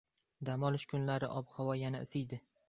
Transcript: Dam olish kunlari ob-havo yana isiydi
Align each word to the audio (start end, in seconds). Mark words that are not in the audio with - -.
Dam 0.47 0.63
olish 0.69 0.85
kunlari 0.93 1.29
ob-havo 1.43 1.77
yana 1.83 2.01
isiydi 2.09 2.43